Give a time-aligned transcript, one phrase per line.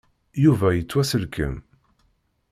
[0.43, 1.55] Yuba yettwasselkem.